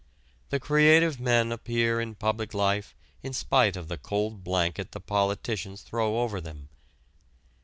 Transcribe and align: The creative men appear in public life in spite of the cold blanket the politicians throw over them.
The 0.49 0.59
creative 0.59 1.19
men 1.19 1.51
appear 1.51 2.01
in 2.01 2.15
public 2.15 2.55
life 2.55 2.95
in 3.21 3.33
spite 3.33 3.75
of 3.77 3.87
the 3.87 3.99
cold 3.99 4.43
blanket 4.43 4.93
the 4.93 4.99
politicians 4.99 5.83
throw 5.83 6.21
over 6.21 6.41
them. 6.41 6.69